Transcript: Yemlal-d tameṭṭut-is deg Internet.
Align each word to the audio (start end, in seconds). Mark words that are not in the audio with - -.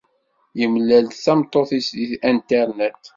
Yemlal-d 0.59 1.13
tameṭṭut-is 1.23 1.87
deg 1.99 2.11
Internet. 2.33 3.01